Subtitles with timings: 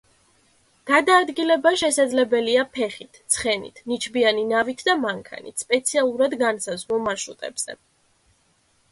[0.91, 7.77] გადაადგილება შესაძლებელია ფეხით, ცხენით, ნიჩბიანი ნავით და მანქანით სპეციალურად განსაზღვრულ მარშრუტებზე.